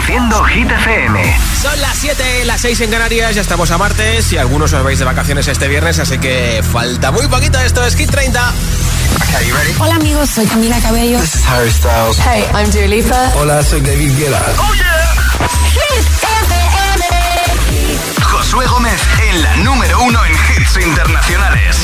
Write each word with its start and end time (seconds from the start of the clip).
Reproduciendo 0.00 0.44
Hit 0.44 0.70
FM. 0.70 1.36
Son 1.60 1.80
las 1.80 1.98
7, 1.98 2.44
las 2.46 2.60
6 2.62 2.80
en 2.80 2.90
Canarias, 2.90 3.34
ya 3.34 3.42
estamos 3.42 3.70
a 3.70 3.76
martes 3.76 4.32
y 4.32 4.38
algunos 4.38 4.72
os 4.72 4.82
vais 4.82 4.98
de 4.98 5.04
vacaciones 5.04 5.46
este 5.46 5.68
viernes, 5.68 5.98
así 5.98 6.18
que 6.18 6.62
falta 6.62 7.10
muy 7.10 7.26
poquito. 7.28 7.60
Esto 7.60 7.84
es 7.84 7.94
Hit 7.96 8.10
30. 8.10 8.52
Hola 9.78 9.96
amigos, 9.96 10.30
soy 10.30 10.46
Camila 10.46 10.80
Cabello. 10.80 11.20
This 11.20 11.34
is 11.34 11.46
Harry 11.46 11.70
Styles. 11.70 12.18
Hey, 12.18 12.44
I'm 12.54 12.70
Dua 12.70 12.86
Lipa. 12.86 13.32
Hola, 13.36 13.62
soy 13.62 13.82
David 13.82 14.16
Guetta. 14.16 14.42
Oh 14.58 14.74
yeah. 14.74 15.14
Hit 15.74 16.06
FM. 16.46 17.04
Josué 18.22 18.66
Gómez 18.66 19.00
en 19.28 19.42
la 19.42 19.56
número 19.56 20.02
uno 20.02 20.24
en 20.24 20.32
hits 20.32 20.78
internacionales. 20.82 21.76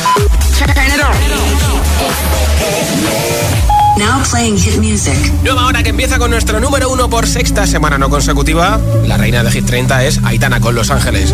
Now 3.98 4.22
playing 4.30 4.58
hit 4.58 4.78
music. 4.78 5.16
Nueva 5.42 5.66
hora 5.66 5.82
que 5.82 5.88
empieza 5.88 6.18
con 6.18 6.30
nuestro 6.30 6.60
número 6.60 6.90
uno 6.90 7.08
por 7.08 7.26
sexta 7.26 7.66
semana 7.66 7.96
no 7.96 8.10
consecutiva. 8.10 8.78
La 9.06 9.16
reina 9.16 9.42
de 9.42 9.50
Hit 9.50 9.64
30 9.64 10.04
es 10.04 10.20
Aitana 10.22 10.60
con 10.60 10.74
Los 10.74 10.90
Ángeles. 10.90 11.32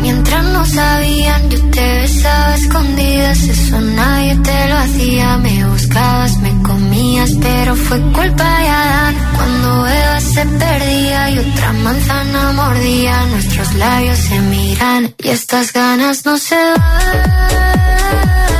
Mientras 0.00 0.44
no 0.44 0.66
sabían, 0.66 1.48
yo 1.50 1.60
te 1.70 2.00
besaba 2.00 2.54
escondidas. 2.56 3.38
Eso 3.42 3.80
nadie 3.80 4.34
te 4.36 4.68
lo 4.68 4.76
hacía. 4.76 5.38
Me 5.38 5.64
buscabas, 5.66 6.36
me 6.38 6.62
comías, 6.62 7.30
pero 7.40 7.76
fue 7.76 8.00
culpa 8.00 8.58
de 8.58 8.68
Adán. 8.68 9.14
Cuando 9.36 9.86
Eva 9.86 10.20
se 10.20 10.46
perdía 10.46 11.30
y 11.30 11.38
otra 11.38 11.72
manzana 11.74 12.52
mordía, 12.52 13.24
nuestros 13.26 13.74
labios 13.74 14.18
se 14.18 14.40
miran 14.40 15.14
y 15.22 15.28
estas 15.28 15.72
ganas 15.72 16.24
no 16.24 16.36
se 16.38 16.56
van. 16.56 18.59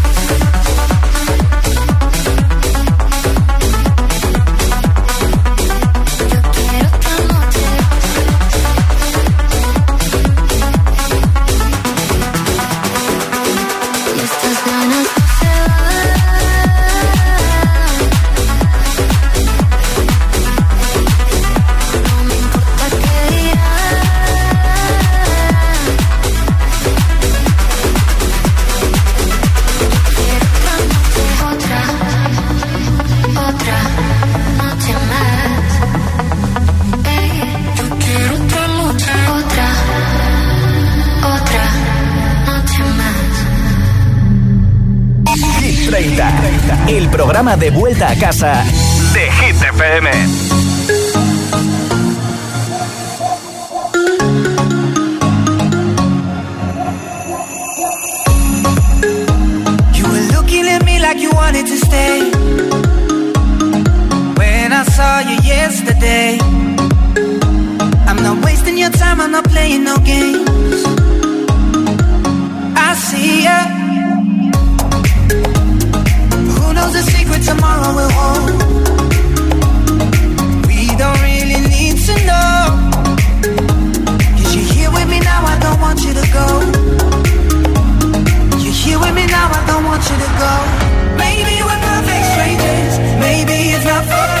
noche. 47.43 47.57
de 47.57 47.71
vuelta 47.71 48.09
a 48.09 48.15
casa 48.15 48.63
de 49.13 49.31
Hit 49.31 49.55
FM. 49.55 50.07
You 59.93 60.05
were 60.05 60.27
looking 60.35 60.67
at 60.67 60.85
me 60.85 60.99
like 60.99 61.19
you 61.19 61.31
wanted 61.31 61.65
to 61.67 61.77
stay. 61.77 62.31
When 64.37 64.71
I 64.71 64.83
saw 64.95 65.19
you 65.19 65.37
yesterday, 65.43 66.37
I'm 68.07 68.21
not 68.21 68.43
wasting 68.45 68.77
your 68.77 68.91
time, 68.91 69.19
I'm 69.19 69.31
not 69.31 69.45
playing 69.45 69.83
no 69.83 69.97
games. 69.97 70.85
I 72.75 72.93
see 72.95 73.43
ya. 73.43 73.80
Knows 76.81 76.93
the 76.93 77.03
secret 77.11 77.41
tomorrow 77.43 77.89
will 77.97 78.11
hold. 78.19 78.49
We 80.67 80.81
don't 81.01 81.19
really 81.29 81.61
need 81.75 81.95
to 82.07 82.15
know. 82.29 82.59
Cause 84.37 84.51
you're 84.55 84.71
here 84.75 84.91
with 84.97 85.07
me 85.13 85.19
now, 85.19 85.41
I 85.53 85.55
don't 85.65 85.79
want 85.85 85.99
you 86.05 86.13
to 86.21 86.25
go. 86.37 86.47
You're 88.63 88.79
here 88.83 88.99
with 88.99 89.15
me 89.19 89.25
now, 89.27 89.47
I 89.59 89.61
don't 89.69 89.85
want 89.89 90.03
you 90.09 90.17
to 90.25 90.29
go. 90.43 90.53
Maybe 91.23 91.55
we're 91.67 91.81
perfect 91.89 92.25
strangers, 92.33 92.93
maybe 93.25 93.55
it's 93.75 93.85
not 93.85 94.03
forever. 94.05 94.40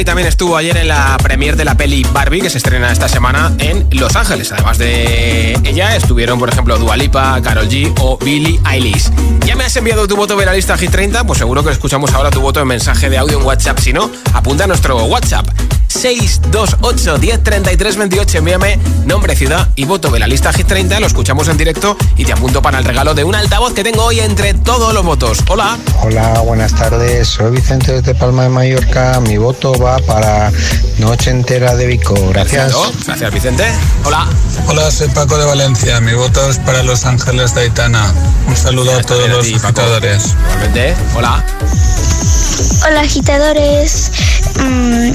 Y 0.00 0.04
también 0.04 0.28
estuvo 0.28 0.56
ayer 0.56 0.76
en 0.78 0.88
la 0.88 1.18
premiere 1.22 1.56
de 1.56 1.64
la 1.64 1.74
peli 1.74 2.06
Barbie, 2.12 2.40
que 2.40 2.48
se 2.48 2.58
estrena 2.58 2.90
esta 2.90 3.08
semana 3.08 3.52
en 3.58 3.86
Los 3.90 4.16
Ángeles. 4.16 4.50
Además 4.50 4.78
de 4.78 5.52
ella, 5.64 5.94
estuvieron, 5.94 6.38
por 6.38 6.48
ejemplo, 6.48 6.78
Dua 6.78 6.96
Lipa, 6.96 7.40
Karol 7.42 7.68
G 7.68 7.92
o 8.00 8.16
Billie 8.18 8.58
Eilish. 8.70 9.10
¿Ya 9.44 9.56
me 9.56 9.64
has 9.64 9.76
enviado 9.76 10.08
tu 10.08 10.16
voto 10.16 10.36
de 10.36 10.46
la 10.46 10.54
lista 10.54 10.78
Hit 10.78 10.90
30? 10.90 11.24
Pues 11.24 11.38
seguro 11.38 11.62
que 11.62 11.70
escuchamos 11.70 12.14
ahora 12.14 12.30
tu 12.30 12.40
voto 12.40 12.60
en 12.60 12.68
mensaje 12.68 13.10
de 13.10 13.18
audio 13.18 13.38
en 13.38 13.44
WhatsApp. 13.44 13.78
Si 13.78 13.92
no, 13.92 14.10
apunta 14.32 14.64
a 14.64 14.66
nuestro 14.66 15.04
WhatsApp. 15.04 15.46
628 15.90 17.18
10 17.18 17.42
33 17.42 17.96
28 17.96 18.38
Envíame 18.38 18.78
nombre, 19.06 19.34
ciudad 19.34 19.68
y 19.74 19.84
voto 19.84 20.10
de 20.10 20.18
la 20.18 20.26
lista 20.26 20.52
Hit 20.52 20.66
30 20.66 21.00
Lo 21.00 21.06
escuchamos 21.06 21.48
en 21.48 21.56
directo 21.56 21.96
y 22.16 22.24
te 22.24 22.32
apunto 22.32 22.62
para 22.62 22.78
el 22.78 22.84
regalo 22.84 23.14
de 23.14 23.24
un 23.24 23.34
altavoz 23.34 23.72
que 23.74 23.82
tengo 23.82 24.04
hoy 24.04 24.20
entre 24.20 24.54
todos 24.54 24.94
los 24.94 25.04
votos 25.04 25.38
Hola 25.48 25.76
Hola, 26.02 26.40
buenas 26.40 26.74
tardes. 26.74 27.28
Soy 27.28 27.50
Vicente 27.50 27.92
desde 27.92 28.14
Palma 28.14 28.44
de 28.44 28.48
Mallorca. 28.48 29.20
Mi 29.20 29.36
voto 29.36 29.72
va 29.78 29.98
para 29.98 30.50
Noche 30.98 31.30
Entera 31.30 31.74
de 31.74 31.86
Vico. 31.86 32.14
Gracias. 32.28 32.72
Gracias 33.06 33.32
Vicente 33.32 33.64
Hola 34.04 34.26
Hola, 34.68 34.90
soy 34.90 35.08
Paco 35.08 35.36
de 35.36 35.44
Valencia. 35.44 36.00
Mi 36.00 36.14
voto 36.14 36.48
es 36.48 36.58
para 36.58 36.82
Los 36.82 37.04
Ángeles 37.04 37.54
de 37.54 37.62
Aitana. 37.62 38.12
Un 38.46 38.56
saludo 38.56 38.96
a 38.96 39.02
todos 39.02 39.24
a 39.24 39.28
los 39.28 39.46
ti, 39.46 39.54
agitadores. 39.54 40.34
Igualmente, 40.44 40.94
hola 41.16 41.44
Hola 42.86 43.00
agitadores, 43.00 44.10
Mm, 44.56 45.12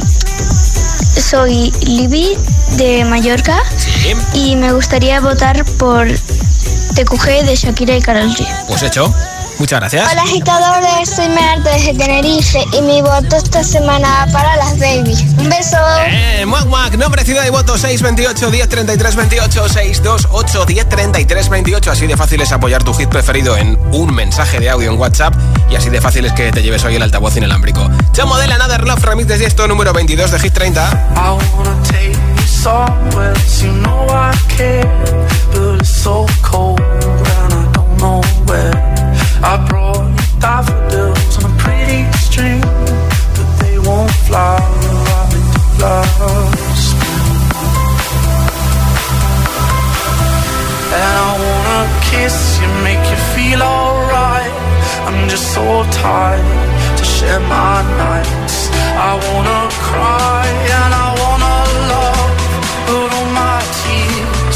soy 1.16 1.72
Libby 1.82 2.38
de 2.78 3.06
Mallorca 3.06 3.60
Sí, 3.78 4.14
y 4.34 4.56
me 4.56 4.72
gustaría 4.74 5.20
votar 5.22 5.64
por 5.66 6.08
TQG 6.96 7.46
de 7.46 7.56
Shakira 7.56 7.96
y 7.98 8.02
Karol 8.02 8.30
G. 8.34 8.46
pues 8.68 8.84
hecho 8.84 9.14
Muchas 9.58 9.80
gracias. 9.80 10.12
Hola 10.12 10.24
agitadores, 10.24 11.10
soy 11.10 11.30
Merarte 11.30 11.70
desde 11.70 11.94
Tenerife 11.94 12.66
y 12.74 12.82
mi 12.82 13.02
voto 13.02 13.38
esta 13.38 13.64
semana 13.64 14.26
va 14.26 14.32
para 14.32 14.56
las 14.58 14.78
baby. 14.78 15.16
Un 15.38 15.50
beso. 15.50 15.78
Eh, 16.08 16.46
muac, 16.46 16.66
muac, 16.66 16.94
nombre, 16.96 17.24
ciudad 17.24 17.46
y 17.46 17.50
voto 17.50 17.78
628 17.78 18.52
10 18.52 18.70
33 18.70 19.16
28 19.16 19.70
628 19.70 20.66
10 20.66 20.90
33 20.90 21.50
28 21.50 21.92
Así 21.92 22.08
de 22.08 22.18
fácil 22.18 22.42
es 22.42 22.52
apoyar 22.52 22.84
tu 22.84 22.94
hit 22.94 23.10
preferido 23.10 23.56
en 23.58 23.78
un 23.92 24.14
mensaje 24.14 24.60
de 24.60 24.70
audio 24.70 24.92
en 24.92 25.00
WhatsApp 25.00 25.34
Y 25.70 25.76
así 25.76 25.90
de 25.90 26.02
fácil 26.02 26.26
es 26.26 26.34
que 26.34 26.52
te 26.52 26.62
lleves 26.62 26.84
hoy 26.84 26.96
el 26.96 27.02
altavoz 27.02 27.38
inalámbrico. 27.38 27.90
Chamo 28.12 28.34
Model 28.36 28.52
Another 28.52 28.84
Love 28.84 29.04
Remix 29.04 29.28
de 29.28 29.46
esto 29.46 29.68
número 29.68 29.94
22 29.94 30.32
de 30.32 30.40
Hit 30.40 30.54
30 30.54 31.14
I 31.16 31.30
wanna 31.56 31.82
take 31.84 32.12
you 32.12 32.46
somewhere, 32.46 33.34
you 33.62 33.72
know 33.72 34.06
I 34.10 34.36
care, 34.50 34.86
but 35.54 35.80
it's 35.80 35.90
so 35.90 36.26
cold 36.42 37.05
I 39.48 39.64
brought 39.70 40.10
you 40.10 40.40
daffodils 40.40 41.38
on 41.38 41.52
a 41.52 41.58
pretty 41.58 42.02
string, 42.26 42.62
but 43.36 43.50
they 43.60 43.78
won't. 43.80 44.16
And 50.98 51.14
I 51.22 51.32
wanna 51.44 51.82
kiss 52.10 52.60
you, 52.60 52.68
make 52.84 53.04
you 53.12 53.20
feel 53.36 53.62
alright. 53.62 54.54
I'm 55.06 55.30
just 55.30 55.54
so 55.54 55.84
tired 55.92 56.98
to 56.98 57.04
share 57.04 57.40
my 57.42 57.84
nights. 58.04 58.70
I 59.10 59.14
wanna 59.28 59.70
cry 59.88 60.46
and 60.76 60.92
I 61.06 61.10
wanna 61.22 61.58
love, 61.94 62.34
but 62.88 63.14
all 63.14 63.30
my 63.42 63.60
tears. 63.80 64.56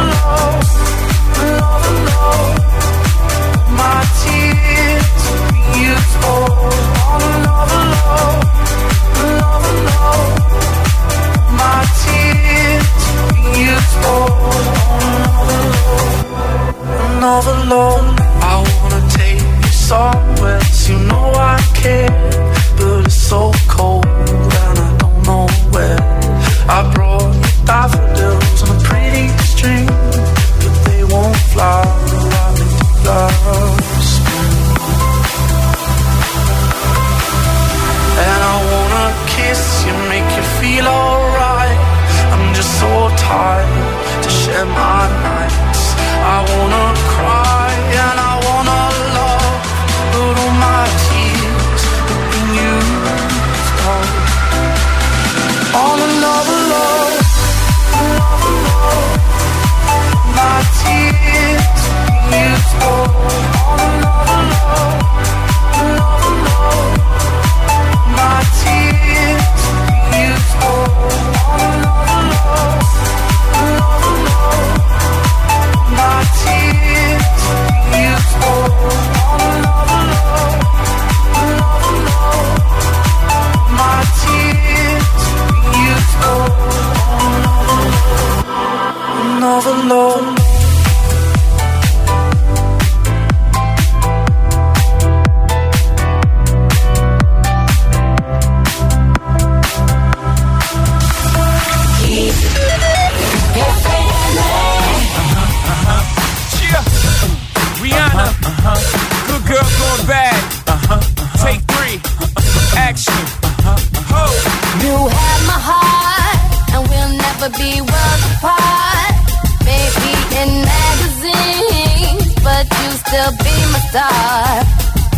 star. 123.91 124.63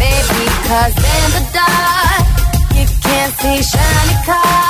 Baby, 0.02 0.46
cause 0.68 0.96
in 0.98 1.28
the 1.38 1.44
dark, 1.54 2.26
you 2.76 2.86
can't 3.02 3.34
see 3.36 3.62
shiny 3.62 4.18
cars. 4.26 4.63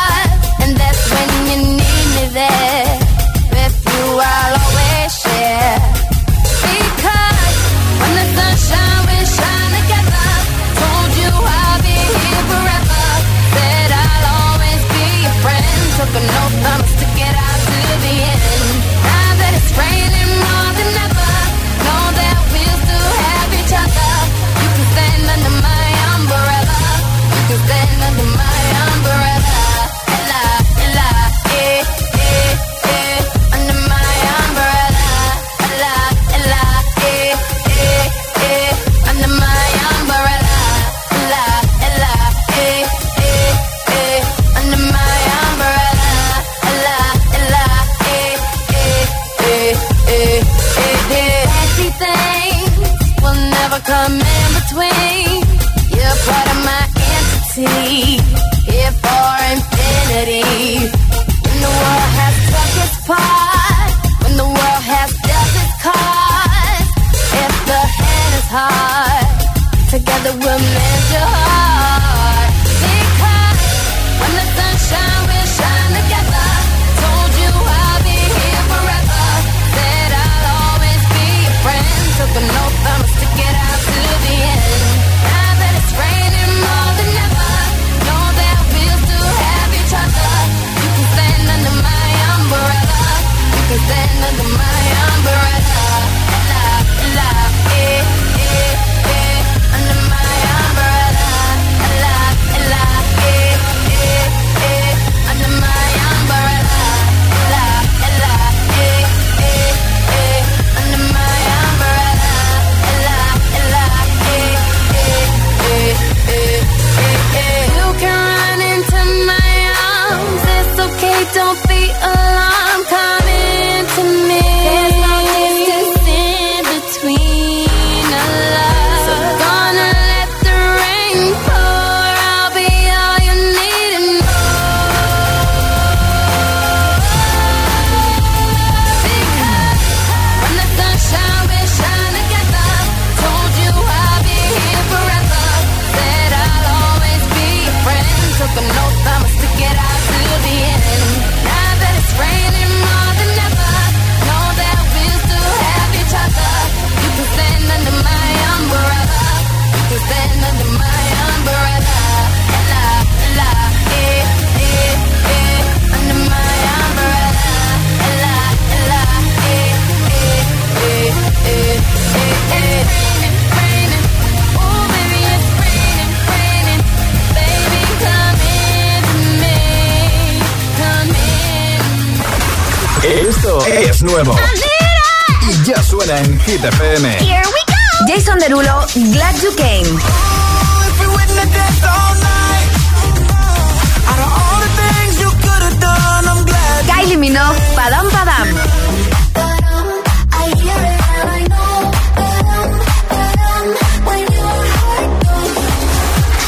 then 93.89 94.52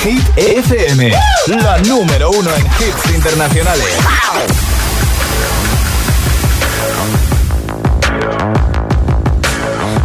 Hit 0.06 0.38
FM, 0.38 1.12
la 1.48 1.80
número 1.80 2.30
uno 2.30 2.52
en 2.54 2.64
hits 2.64 3.10
internacionales. 3.12 3.88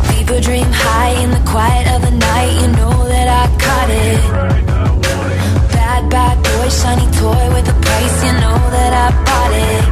People 0.09 0.41
dream 0.41 0.73
high 0.73 1.23
in 1.23 1.31
the 1.31 1.43
quiet 1.45 1.87
of 1.95 2.01
the 2.01 2.13
night, 2.13 2.51
you 2.63 2.69
know 2.79 3.07
that 3.09 3.29
I 3.29 3.45
caught 3.61 3.91
it. 3.91 4.21
Bad, 5.71 6.09
bad 6.09 6.37
boy, 6.45 6.69
shiny 6.71 7.05
toy 7.21 7.45
with 7.53 7.69
a 7.69 7.77
price, 7.85 8.25
you 8.25 8.33
know 8.41 8.57
that 8.73 8.93
I 9.05 9.13
bought 9.29 9.53
it. 9.53 9.85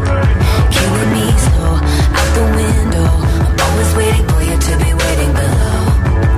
Killing 0.73 1.13
me 1.13 1.27
slow, 1.37 1.75
out 2.17 2.31
the 2.33 2.45
window. 2.57 3.09
I'm 3.45 3.61
always 3.61 3.95
waiting 3.95 4.27
for 4.27 4.41
you 4.41 4.57
to 4.57 4.73
be 4.83 4.91
waiting 4.95 5.33
below. 5.35 5.81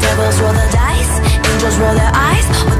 Devils 0.00 0.40
roll 0.40 0.54
the 0.54 0.68
dice, 0.74 1.14
angels 1.46 1.78
roll 1.78 1.94
their 1.94 2.10
eyes. 2.12 2.79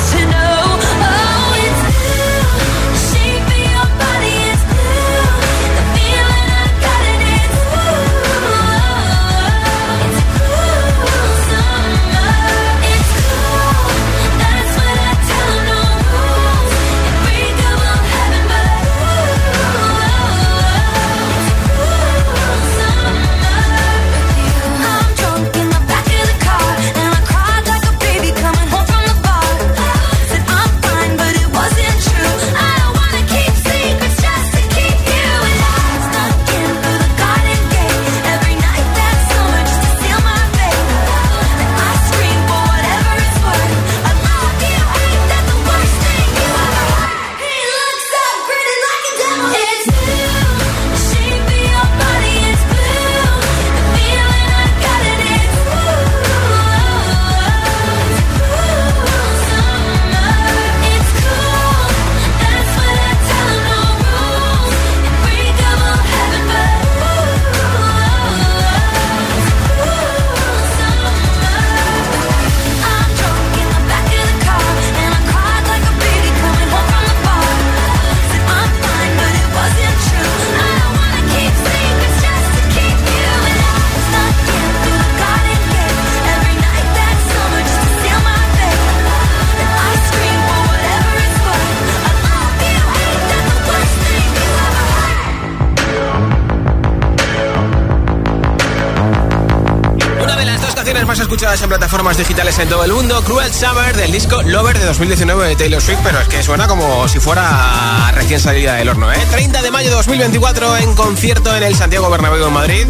plataformas 101.71 102.17
digitales 102.17 102.59
en 102.59 102.67
todo 102.67 102.83
el 102.83 102.91
mundo, 102.91 103.23
Cruel 103.23 103.53
Summer 103.53 103.95
del 103.95 104.11
disco 104.11 104.41
Lover 104.43 104.77
de 104.77 104.83
2019 104.83 105.47
de 105.47 105.55
Taylor 105.55 105.81
Swift, 105.81 105.99
pero 106.03 106.19
es 106.19 106.27
que 106.27 106.43
suena 106.43 106.67
como 106.67 107.07
si 107.07 107.21
fuera 107.21 108.11
recién 108.13 108.41
salida 108.41 108.75
del 108.75 108.89
horno, 108.89 109.09
¿eh? 109.09 109.17
30 109.31 109.61
de 109.61 109.71
mayo 109.71 109.89
de 109.89 109.95
2024 109.95 110.77
en 110.79 110.93
concierto 110.95 111.55
en 111.55 111.63
el 111.63 111.73
Santiago 111.73 112.09
Bernabéu 112.09 112.45
en 112.45 112.53
Madrid 112.53 112.85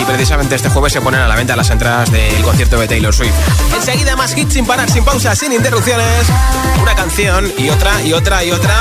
y 0.00 0.04
precisamente 0.04 0.54
este 0.54 0.68
jueves 0.68 0.92
se 0.92 1.00
ponen 1.00 1.22
a 1.22 1.26
la 1.26 1.34
venta 1.34 1.56
las 1.56 1.70
entradas 1.70 2.12
del 2.12 2.40
concierto 2.42 2.78
de 2.78 2.86
Taylor 2.86 3.12
Swift. 3.12 3.34
Enseguida 3.74 4.14
más 4.14 4.38
hits 4.38 4.54
sin 4.54 4.64
parar, 4.64 4.88
sin 4.88 5.04
pausa, 5.04 5.34
sin 5.34 5.52
interrupciones, 5.52 6.28
una 6.80 6.94
canción 6.94 7.52
y 7.58 7.68
otra 7.68 8.00
y 8.04 8.12
otra 8.12 8.44
y 8.44 8.52
otra. 8.52 8.76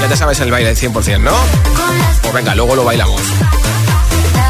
Ya 0.00 0.06
te 0.06 0.16
sabes 0.16 0.38
el 0.38 0.52
baile 0.52 0.72
del 0.72 0.76
100%, 0.92 1.22
¿no? 1.22 1.32
Pues 2.22 2.32
venga, 2.32 2.54
luego 2.54 2.76
lo 2.76 2.84
bailamos. 2.84 3.20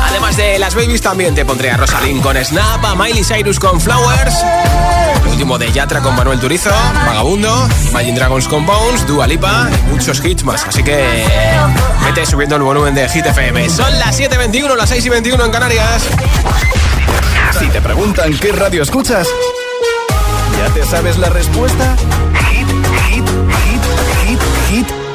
Además 0.08 0.36
de 0.36 0.58
las 0.58 0.74
babies 0.74 1.00
también 1.00 1.34
te 1.34 1.44
pondré 1.44 1.70
a 1.70 1.76
Rosalind 1.76 2.22
con 2.22 2.36
Snap, 2.36 2.84
a 2.84 2.94
Miley 2.94 3.24
Cyrus 3.24 3.58
con 3.58 3.80
Flowers, 3.80 4.34
el 5.22 5.28
último 5.28 5.58
de 5.58 5.70
Yatra 5.72 6.00
con 6.00 6.14
Manuel 6.14 6.38
Turizo, 6.38 6.70
Vagabundo, 7.06 7.68
Imagine 7.90 8.18
Dragons 8.18 8.48
con 8.48 8.64
Bones, 8.64 9.06
Dua 9.06 9.26
Lipa 9.26 9.68
y 9.70 9.90
muchos 9.92 10.24
hits 10.24 10.44
más. 10.44 10.64
Así 10.64 10.82
que 10.82 11.04
vete 12.04 12.24
subiendo 12.24 12.56
el 12.56 12.62
volumen 12.62 12.94
de 12.94 13.08
Hit 13.08 13.26
FM. 13.26 13.68
Son 13.68 13.98
las 13.98 14.18
7.21, 14.18 14.76
las 14.76 14.92
6.21 14.92 15.44
en 15.44 15.50
Canarias. 15.50 16.02
Si 17.58 17.66
te 17.68 17.80
preguntan 17.80 18.36
qué 18.38 18.52
radio 18.52 18.82
escuchas, 18.82 19.26
¿ya 20.58 20.72
te 20.72 20.84
sabes 20.84 21.18
la 21.18 21.30
respuesta? 21.30 21.96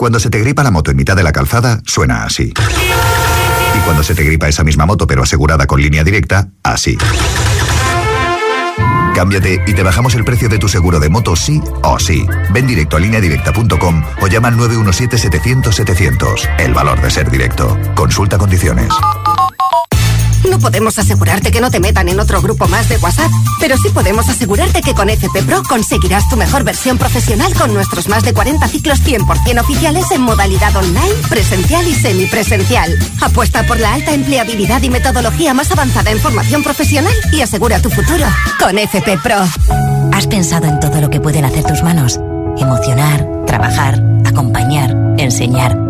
Cuando 0.00 0.18
se 0.18 0.30
te 0.30 0.38
gripa 0.38 0.62
la 0.62 0.70
moto 0.70 0.90
en 0.90 0.96
mitad 0.96 1.14
de 1.14 1.22
la 1.22 1.30
calzada, 1.30 1.82
suena 1.84 2.24
así. 2.24 2.54
Y 2.54 3.78
cuando 3.80 4.02
se 4.02 4.14
te 4.14 4.24
gripa 4.24 4.48
esa 4.48 4.64
misma 4.64 4.86
moto 4.86 5.06
pero 5.06 5.22
asegurada 5.22 5.66
con 5.66 5.78
línea 5.78 6.02
directa, 6.02 6.48
así. 6.62 6.96
Cámbiate 9.14 9.62
y 9.66 9.74
te 9.74 9.82
bajamos 9.82 10.14
el 10.14 10.24
precio 10.24 10.48
de 10.48 10.56
tu 10.56 10.68
seguro 10.68 11.00
de 11.00 11.10
moto 11.10 11.36
sí 11.36 11.60
o 11.82 11.98
sí. 11.98 12.24
Ven 12.50 12.66
directo 12.66 12.96
a 12.96 13.00
lineadirecta.com 13.00 14.02
o 14.22 14.26
llama 14.26 14.48
al 14.48 14.56
917-700-700. 14.56 16.48
El 16.58 16.72
valor 16.72 16.98
de 17.02 17.10
ser 17.10 17.30
directo. 17.30 17.78
Consulta 17.94 18.38
condiciones. 18.38 18.88
No 20.48 20.58
podemos 20.58 20.98
asegurarte 20.98 21.50
que 21.50 21.60
no 21.60 21.70
te 21.70 21.80
metan 21.80 22.08
en 22.08 22.18
otro 22.20 22.40
grupo 22.40 22.66
más 22.68 22.88
de 22.88 22.96
WhatsApp, 22.98 23.30
pero 23.58 23.76
sí 23.76 23.90
podemos 23.90 24.28
asegurarte 24.28 24.80
que 24.82 24.94
con 24.94 25.10
FP 25.10 25.42
Pro 25.42 25.62
conseguirás 25.62 26.28
tu 26.28 26.36
mejor 26.36 26.64
versión 26.64 26.98
profesional 26.98 27.52
con 27.54 27.74
nuestros 27.74 28.08
más 28.08 28.22
de 28.24 28.32
40 28.32 28.66
ciclos 28.68 29.00
100% 29.00 29.60
oficiales 29.60 30.10
en 30.10 30.22
modalidad 30.22 30.74
online, 30.76 31.14
presencial 31.28 31.86
y 31.86 31.94
semipresencial. 31.94 32.98
Apuesta 33.20 33.64
por 33.64 33.78
la 33.78 33.94
alta 33.94 34.12
empleabilidad 34.12 34.82
y 34.82 34.90
metodología 34.90 35.54
más 35.54 35.70
avanzada 35.70 36.10
en 36.10 36.20
formación 36.20 36.62
profesional 36.62 37.14
y 37.32 37.42
asegura 37.42 37.80
tu 37.80 37.90
futuro 37.90 38.26
con 38.58 38.78
FP 38.78 39.18
Pro. 39.18 39.36
¿Has 40.12 40.26
pensado 40.26 40.66
en 40.66 40.80
todo 40.80 41.00
lo 41.00 41.10
que 41.10 41.20
pueden 41.20 41.44
hacer 41.44 41.64
tus 41.64 41.82
manos? 41.82 42.18
Emocionar, 42.56 43.26
trabajar, 43.46 44.02
acompañar, 44.24 44.94
enseñar. 45.18 45.89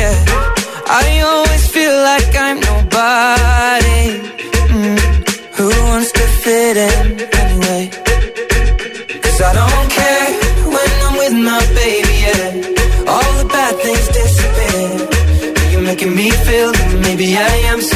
Yeah. 0.00 0.16
I 1.02 1.06
always 1.30 1.64
feel 1.74 1.96
like 2.10 2.30
I'm 2.46 2.58
nobody. 2.70 4.02
Mm. 4.76 4.98
Who 5.56 5.68
wants 5.88 6.10
to 6.18 6.24
fit 6.44 6.76
in 6.76 7.04
anyway? 7.42 7.84
Cause 9.24 9.38
I 9.48 9.52
don't 9.60 9.88
care 10.00 10.28
when 10.74 10.90
I'm 11.06 11.14
with 11.22 11.36
my 11.50 11.62
baby, 11.80 12.14
yeah. 12.26 13.10
All 13.12 13.32
the 13.40 13.46
bad 13.56 13.74
things 13.84 14.06
disappear. 14.18 14.88
You're 15.70 15.86
making 15.90 16.14
me 16.14 16.30
feel 16.30 16.72
that 16.72 16.90
maybe 17.06 17.28
I 17.36 17.54
am 17.72 17.80
somebody. 17.80 17.95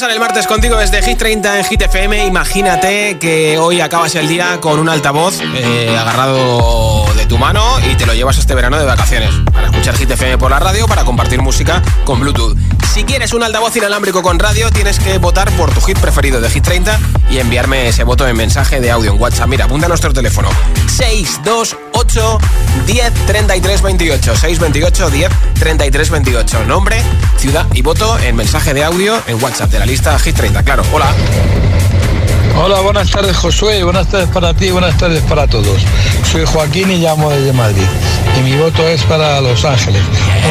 Pasar 0.00 0.14
el 0.14 0.20
martes 0.20 0.46
contigo 0.46 0.78
desde 0.78 1.02
Hit 1.02 1.18
30 1.18 1.58
en 1.58 1.64
Hit 1.66 1.82
FM. 1.82 2.24
Imagínate 2.24 3.18
que 3.18 3.58
hoy 3.58 3.82
acabas 3.82 4.14
el 4.14 4.28
día 4.28 4.58
con 4.58 4.78
un 4.78 4.88
altavoz 4.88 5.42
eh, 5.42 5.94
agarrado 5.94 7.04
de 7.16 7.26
tu 7.26 7.36
mano 7.36 7.62
y 7.80 7.94
te 7.96 8.06
lo 8.06 8.14
llevas 8.14 8.38
este 8.38 8.54
verano 8.54 8.78
de 8.78 8.86
vacaciones 8.86 9.30
para 9.52 9.66
escuchar 9.66 9.94
Hit 9.98 10.10
FM 10.10 10.38
por 10.38 10.50
la 10.50 10.58
radio, 10.58 10.86
para 10.86 11.04
compartir 11.04 11.42
música 11.42 11.82
con 12.06 12.18
Bluetooth. 12.18 12.56
Si 12.92 13.04
quieres 13.04 13.32
un 13.32 13.42
altavoz 13.44 13.76
inalámbrico 13.76 14.20
con 14.20 14.40
radio, 14.40 14.68
tienes 14.72 14.98
que 14.98 15.18
votar 15.18 15.48
por 15.52 15.72
tu 15.72 15.80
hit 15.80 15.96
preferido 15.98 16.40
de 16.40 16.50
Hit 16.50 16.64
30 16.64 16.98
y 17.30 17.38
enviarme 17.38 17.86
ese 17.86 18.02
voto 18.02 18.26
en 18.26 18.36
mensaje 18.36 18.80
de 18.80 18.90
audio 18.90 19.12
en 19.12 19.20
WhatsApp. 19.20 19.48
Mira, 19.48 19.66
apunta 19.66 19.86
nuestro 19.86 20.12
teléfono 20.12 20.48
628 20.88 22.38
10 22.86 23.14
33 23.26 23.82
28 23.82 24.36
628 24.36 25.10
10 25.10 25.30
33 25.60 26.10
28. 26.10 26.64
Nombre, 26.64 27.00
ciudad 27.38 27.64
y 27.74 27.82
voto 27.82 28.18
en 28.18 28.34
mensaje 28.34 28.74
de 28.74 28.82
audio 28.82 29.22
en 29.28 29.40
WhatsApp 29.40 29.70
de 29.70 29.78
la 29.78 29.86
lista 29.86 30.18
Hit 30.18 30.34
30. 30.34 30.64
Claro, 30.64 30.82
hola. 30.92 31.14
Hola, 32.56 32.80
buenas 32.80 33.10
tardes 33.10 33.36
Josué, 33.36 33.82
buenas 33.84 34.08
tardes 34.08 34.28
para 34.28 34.52
ti, 34.54 34.70
buenas 34.70 34.96
tardes 34.96 35.22
para 35.22 35.46
todos. 35.46 35.82
Soy 36.30 36.44
Joaquín 36.44 36.90
y 36.90 36.98
llamo 36.98 37.30
desde 37.30 37.52
Madrid. 37.52 37.86
Y 38.38 38.42
mi 38.42 38.56
voto 38.56 38.86
es 38.86 39.02
para 39.04 39.40
Los 39.40 39.64
Ángeles. 39.64 40.02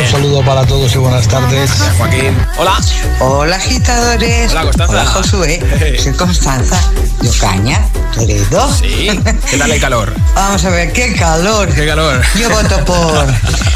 Un 0.01 0.11
saludo 0.11 0.43
para 0.43 0.65
todos 0.65 0.93
y 0.95 0.97
buenas 0.97 1.27
tardes. 1.27 1.71
Joaquín. 1.97 2.35
Hola. 2.57 2.73
Hola 3.19 3.55
agitadores. 3.55 4.51
Hola, 4.51 4.63
Constanza. 4.63 4.93
Hola 4.93 5.05
Josué. 5.05 5.97
Soy 6.01 6.13
Constanza. 6.13 6.81
Yo 7.21 7.31
caña. 7.39 7.79
Toledo. 8.13 8.73
Sí. 8.73 9.09
¿Qué 9.49 9.57
tal 9.57 9.71
el 9.71 9.79
calor? 9.79 10.13
Vamos 10.35 10.65
a 10.65 10.69
ver, 10.69 10.91
qué 10.93 11.13
calor. 11.13 11.73
Qué 11.73 11.85
calor. 11.85 12.21
Yo 12.35 12.49
voto 12.49 12.85
por 12.85 13.27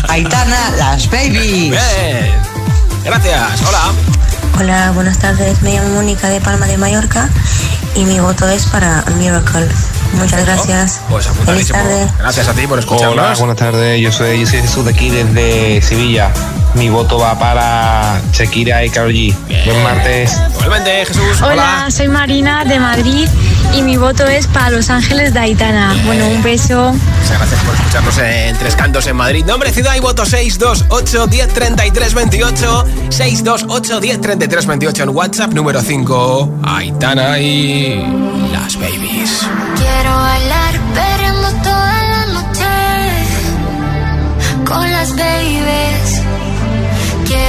Aitana, 0.09 0.71
las 0.77 1.09
babies. 1.09 1.71
Bien. 1.71 2.31
Gracias. 3.03 3.61
Hola. 3.67 3.91
Hola, 4.59 4.91
buenas 4.91 5.19
tardes. 5.19 5.61
Me 5.61 5.73
llamo 5.73 5.89
Mónica 5.95 6.29
de 6.29 6.39
Palma 6.41 6.67
de 6.67 6.77
Mallorca 6.77 7.29
y 7.95 8.05
mi 8.05 8.19
voto 8.19 8.47
es 8.47 8.65
para 8.67 9.03
Miracle. 9.17 9.67
Muchas 10.13 10.45
gracias. 10.45 11.01
Pues 11.09 11.25
Feliz 11.25 11.71
apuntadísimo. 11.71 12.13
Gracias 12.19 12.47
a 12.47 12.53
ti 12.53 12.67
por 12.67 12.79
escucharnos. 12.79 13.13
Hola, 13.13 13.35
buenas 13.37 13.57
tardes. 13.57 13.99
Yo 14.01 14.11
soy, 14.11 14.39
yo 14.39 14.47
soy 14.47 14.61
Jesús 14.61 14.85
de 14.85 14.91
aquí 14.91 15.09
desde 15.09 15.81
Sevilla. 15.81 16.31
Mi 16.75 16.89
voto 16.89 17.19
va 17.19 17.37
para 17.37 18.19
Shakira 18.31 18.83
y 18.83 18.89
Karol 18.89 19.13
G. 19.13 19.35
Buen 19.65 19.83
martes. 19.83 20.35
Igualmente, 20.53 21.05
Jesús. 21.05 21.41
Hola, 21.41 21.87
soy 21.91 22.07
Marina 22.07 22.65
de 22.65 22.79
Madrid 22.79 23.27
y 23.75 23.81
mi 23.83 23.97
voto 23.97 24.25
es 24.25 24.47
para 24.47 24.71
Los 24.71 24.89
Ángeles 24.89 25.33
de 25.33 25.39
Aitana. 25.39 25.95
Bueno, 26.05 26.27
un 26.27 26.41
beso. 26.41 26.93
Muchas 26.93 27.37
gracias 27.37 27.61
por 27.61 27.75
escucharnos 27.75 28.17
en 28.17 28.57
Tres 28.57 28.75
Cantos 28.75 29.05
en 29.07 29.15
Madrid. 29.15 29.45
Nombre, 29.45 29.71
ciudad 29.71 29.95
y 29.95 29.99
voto 29.99 30.25
628 30.25 31.27
10 31.27 31.47
33 31.53 32.13
28. 32.13 32.85
628 33.09 33.99
10 33.99 34.21
33 34.21 34.65
28 34.65 35.03
en 35.03 35.09
WhatsApp. 35.09 35.53
Número 35.53 35.81
5. 35.81 36.59
Aitana 36.63 37.39
y 37.39 38.03
las 38.51 38.75
babies. 38.77 39.47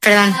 perdón. 0.00 0.34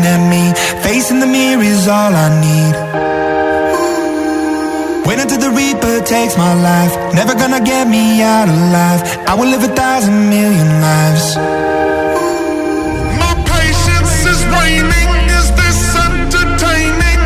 Looking 0.00 0.06
at 0.06 0.22
me. 0.30 0.52
Facing 0.82 1.20
the 1.20 1.26
mirror 1.26 1.62
is 1.62 1.88
all 1.88 2.12
I 2.14 2.28
need. 2.40 2.74
Wait 5.06 5.18
until 5.18 5.38
the 5.38 5.50
Reaper 5.50 6.04
takes 6.04 6.36
my 6.36 6.54
life. 6.54 7.14
Never 7.14 7.34
gonna 7.34 7.60
get 7.60 7.88
me 7.88 8.22
out 8.22 8.48
alive. 8.48 9.00
I 9.26 9.34
will 9.34 9.48
live 9.48 9.64
a 9.64 9.74
thousand 9.74 10.28
million 10.28 10.80
lives. 10.80 11.36
My 13.22 13.34
patience 13.54 14.14
is 14.32 14.40
waning. 14.54 15.10
Is 15.38 15.48
this 15.60 15.80
entertaining? 16.06 17.20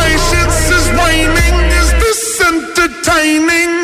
Patience 0.00 0.70
is 0.78 0.86
waning. 1.00 1.56
Is 1.80 1.90
this 2.02 2.40
entertaining? 2.40 3.83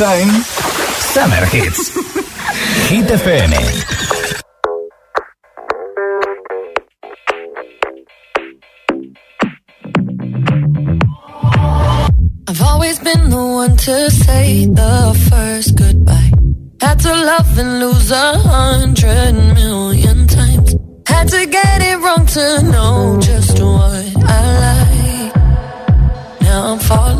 Summertime, 0.00 0.42
Summer 1.12 1.44
Hits. 1.44 1.88
Hit 2.88 3.04
FM. 3.04 3.52
I've 12.48 12.62
always 12.62 12.98
been 13.00 13.28
the 13.28 13.36
one 13.36 13.76
to 13.76 14.10
say 14.10 14.64
the 14.64 15.28
first 15.28 15.76
goodbye. 15.76 16.32
Had 16.80 17.00
to 17.00 17.10
love 17.10 17.58
and 17.58 17.80
lose 17.80 18.10
a 18.10 18.38
hundred 18.38 19.34
million 19.54 20.26
times. 20.26 20.76
Had 21.06 21.28
to 21.28 21.44
get 21.44 21.82
it 21.82 21.98
wrong 21.98 22.24
to 22.24 22.62
know 22.62 23.18
just 23.20 23.60
what 23.60 24.16
I 24.24 24.42
like. 24.64 26.40
Now 26.40 26.72
I'm 26.72 26.78
falling. 26.78 27.19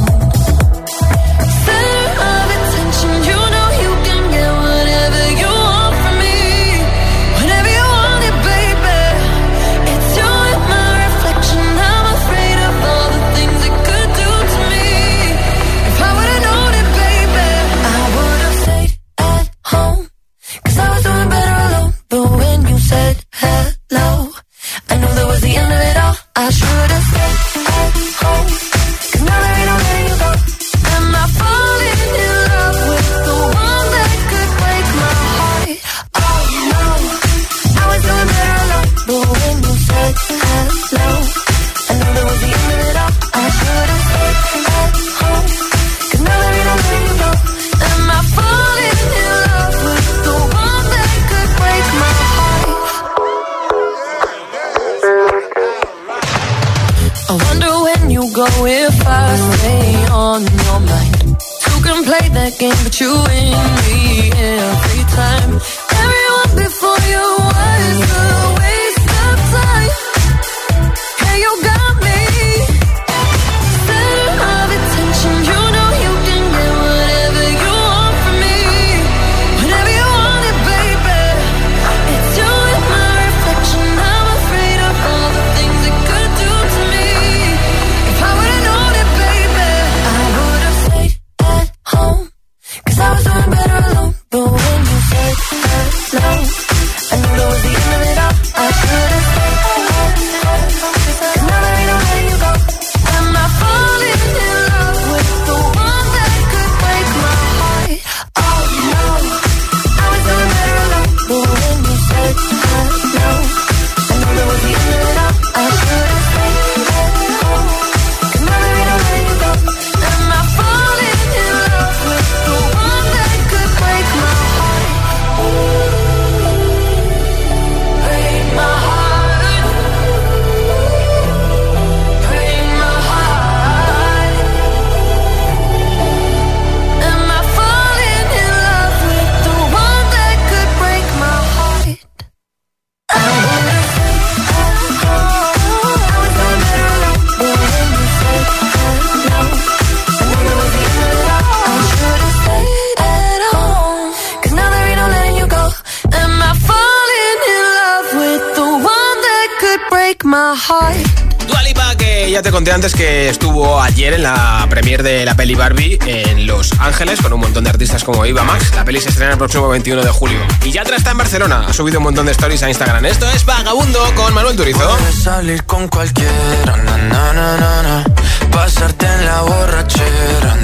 Conté 162.61 162.73
antes 162.73 162.93
que 162.93 163.27
estuvo 163.27 163.81
ayer 163.81 164.13
en 164.13 164.21
la 164.21 164.67
premier 164.69 165.01
de 165.01 165.25
la 165.25 165.35
peli 165.35 165.55
Barbie 165.55 165.97
en 166.05 166.45
Los 166.45 166.71
Ángeles 166.79 167.19
con 167.19 167.33
un 167.33 167.39
montón 167.39 167.63
de 167.63 167.71
artistas 167.71 168.03
como 168.03 168.23
Iva 168.23 168.43
Max. 168.43 168.71
La 168.75 168.85
peli 168.85 169.01
se 169.01 169.09
estrena 169.09 169.31
el 169.31 169.39
próximo 169.39 169.67
21 169.67 170.03
de 170.03 170.09
julio. 170.11 170.37
Y 170.63 170.69
ya 170.69 170.83
está 170.83 171.09
en 171.09 171.17
Barcelona. 171.17 171.65
Ha 171.67 171.73
subido 171.73 171.97
un 171.97 172.03
montón 172.03 172.27
de 172.27 172.33
stories 172.33 172.61
a 172.61 172.69
Instagram. 172.69 173.03
Esto 173.05 173.27
es 173.31 173.45
Vagabundo 173.45 173.99
con 174.13 174.31
Manuel 174.35 174.55
Turizo. 174.55 174.87
Puedes 174.87 175.23
salir 175.23 175.63
con 175.63 175.87
cualquiera, 175.87 176.77
na, 176.77 176.97
na, 177.33 177.33
na. 177.33 178.03
Pasarte 178.51 179.07
en 179.07 179.25
la 179.25 179.41
borrachera. 179.41 180.57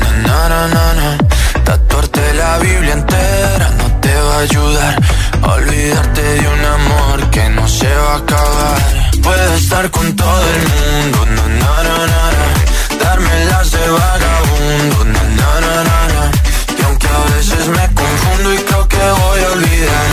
Tatuarte 1.63 2.33
la 2.35 2.59
Biblia 2.59 2.93
entera 2.93 3.71
no 3.75 3.99
te 4.01 4.13
va 4.13 4.35
a 4.35 4.39
ayudar. 4.41 5.01
Olvidarte 5.41 6.21
de 6.21 6.47
un 6.47 6.63
amor 6.63 7.29
que 7.31 7.49
no 7.49 7.67
se 7.67 7.87
va 7.87 8.13
a 8.13 8.17
acabar. 8.17 9.06
Puedes 9.23 9.61
estar 9.61 9.89
con 9.91 10.15
todo 10.15 10.41
el 10.53 10.61
mundo, 10.73 11.25
na, 11.35 11.47
na, 11.61 11.73
na, 11.83 12.31
na. 12.37 13.03
Darme 13.03 13.45
las 13.45 13.71
de 13.71 13.89
vagabundo, 13.89 15.05
na, 15.05 15.23
na, 15.39 15.49
na, 15.61 16.07
na. 16.13 16.31
Y 16.77 16.81
aunque 16.83 17.07
a 17.07 17.35
veces 17.35 17.67
me 17.67 17.85
confundo 17.93 18.53
y 18.53 18.57
creo 18.57 18.87
que 18.87 18.97
voy 18.97 19.39
a 19.43 19.51
olvidar, 19.51 20.07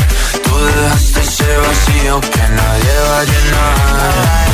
tú 0.45 0.65
dejaste 0.65 1.21
ese 1.21 1.57
vacío 1.57 2.21
que 2.21 2.43
nadie 2.59 2.95
va 3.09 3.19
a 3.21 3.25
llenar. 3.25 4.54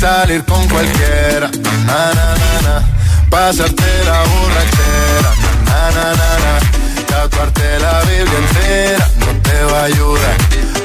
Salir 0.00 0.42
con 0.46 0.66
cualquiera, 0.70 1.50
na, 1.84 2.14
na, 2.14 2.34
na, 2.40 2.52
na. 2.64 2.74
Pasarte 3.28 3.84
la 4.06 4.18
borrachera, 4.30 5.30
na, 5.66 5.90
na, 5.90 6.06
na, 6.20 6.30
na. 6.44 6.54
Tatuarte 7.06 7.78
la 7.80 8.00
Biblia 8.08 8.38
entera 8.38 9.06
no 9.18 9.26
te 9.42 9.62
va 9.64 9.80
a 9.80 9.84
ayudar. 9.84 10.36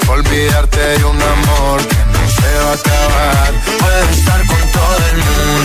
Olvidarte 0.10 0.80
de 0.98 1.06
un 1.06 1.16
amor 1.16 1.80
que 1.88 1.96
no 2.12 2.22
se 2.38 2.52
va 2.60 2.72
a 2.72 2.74
acabar. 2.74 3.52
Puedes 3.80 4.18
estar 4.18 4.42
con 4.48 4.62
todo 4.76 4.98
el 5.10 5.18
mundo, 5.28 5.65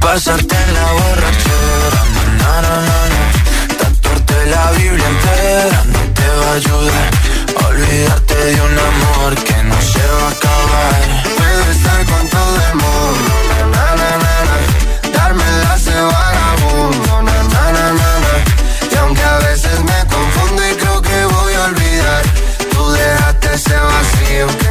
Pasarte 0.00 0.56
en 0.56 0.74
la 0.74 0.92
borrachera, 0.92 2.02
na, 2.38 2.52
na, 2.62 2.74
na, 2.88 2.98
na. 3.12 3.20
Tatuarte 3.78 4.46
la 4.46 4.70
Biblia 4.72 5.06
entera 5.06 5.84
no 5.92 6.00
te 6.16 6.28
va 6.38 6.50
a 6.50 6.54
ayudar. 6.54 7.10
Olvidarte 7.68 8.34
de 8.34 8.60
un 8.60 8.78
amor 8.90 9.34
que 9.44 9.62
no 9.62 9.80
se 9.92 10.04
va 10.16 10.26
a 10.26 10.30
acabar. 10.30 11.02
Puedo 11.36 11.70
estar 11.70 12.04
con 12.06 12.28
todo 12.28 12.56
el 12.66 12.76
na, 13.74 13.86
na, 14.00 14.10
na, 14.24 14.34
na. 14.48 14.56
Dármela 15.12 15.74
ese 15.76 15.94
vagabundo, 16.14 17.22
na, 17.22 17.42
na, 17.54 17.62
na, 17.76 17.92
na, 18.00 18.10
na. 18.24 18.32
Y 18.90 18.96
aunque 18.96 19.22
a 19.22 19.38
veces 19.38 19.78
me 19.80 19.98
confundo 20.14 20.60
y 20.70 20.74
creo 20.76 21.02
que 21.02 21.24
voy 21.26 21.54
a 21.54 21.64
olvidar, 21.64 22.22
tú 22.72 22.90
dejaste 22.90 23.54
ese 23.54 23.76
vacío 23.76 24.46
que 24.58 24.69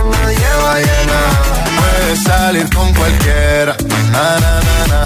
salir 2.24 2.70
con 2.74 2.94
cualquiera, 2.94 3.76
na, 4.12 4.40
na, 4.44 4.54
na, 4.68 4.88
na. 4.92 5.02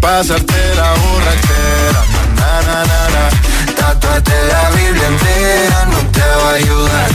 Pasarte 0.00 0.60
la 0.76 0.90
borrachera, 1.02 2.00
na, 2.38 2.50
na, 2.66 2.78
na, 2.90 3.00
na. 3.14 3.24
Tatuarte 3.76 4.36
la 4.52 4.70
Biblia 4.70 5.06
entera 5.06 5.84
no 5.92 5.98
te 6.10 6.20
va 6.20 6.50
a 6.50 6.54
ayudar. 6.54 7.10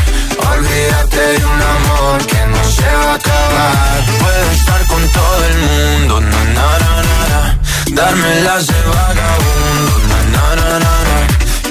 Olvídate 0.52 1.22
de 1.40 1.46
un 1.46 1.62
amor 1.76 2.26
que 2.26 2.42
no 2.54 2.64
se 2.78 2.90
va 3.02 3.12
a 3.12 3.16
acabar. 3.16 4.00
Puedo 4.22 4.52
estar 4.52 4.82
con 4.88 5.08
todo 5.10 5.46
el 5.52 5.58
mundo, 5.68 6.22
na, 6.22 6.44
na, 6.58 6.70
na, 6.84 6.94
na, 7.08 7.20
na. 7.32 7.60
Darme 7.92 8.42
las 8.42 8.68
de 8.68 8.82
vagabundo, 8.94 9.94
na, 10.10 10.20
na, 10.36 10.46
na, 10.60 10.70
na, 10.86 10.96
na. 11.08 11.18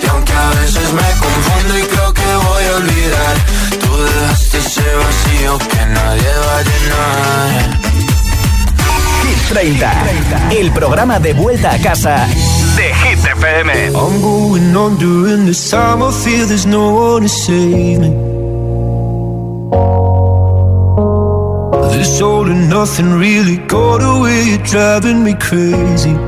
Y 0.03 0.07
aunque 0.09 0.33
a 0.33 0.51
veces 0.61 0.93
me 0.93 1.09
confundo 1.25 1.79
y 1.79 1.83
creo 1.83 2.13
que 2.15 2.18
olvidar, 2.71 3.37
tú 3.81 3.97
dejaste 4.03 4.59
ese 4.59 4.83
vacío 4.83 5.59
que 5.59 5.87
nadie 5.87 6.31
va 6.47 6.59
a 6.59 6.63
llenar. 6.63 7.79
Hit 9.23 9.39
30, 9.49 10.51
el 10.53 10.71
programa 10.73 11.19
de 11.19 11.35
vuelta 11.35 11.73
a 11.73 11.79
casa 11.79 12.27
de 12.79 12.95
Hit 12.95 13.25
FM. 13.25 13.71
I'm 13.89 14.21
going 14.23 14.77
on 14.77 14.97
during 14.99 15.47
this 15.47 15.71
time. 15.71 16.03
I 16.03 16.13
feel 16.13 16.47
there's 16.47 16.67
no 16.67 16.93
one 16.95 17.23
to 17.23 17.29
save 17.29 17.99
me. 17.99 18.11
This 21.93 22.21
all 22.21 22.47
and 22.47 22.71
nothing 22.71 23.19
really 23.19 23.57
got 23.67 24.01
away. 24.03 24.45
You're 24.51 24.65
driving 24.65 25.25
me 25.25 25.35
crazy. 25.35 26.28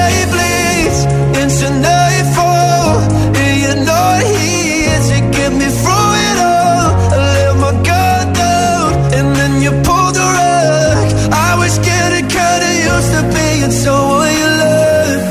being 13.71 13.83
someone 13.83 14.33
you 14.41 14.49
love. 14.61 15.21